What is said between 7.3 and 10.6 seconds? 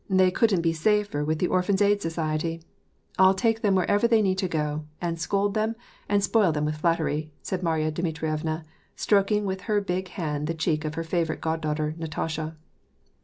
said Marya Dmitrievna, stroking with her big hand the